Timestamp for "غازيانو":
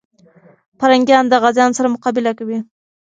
1.43-1.77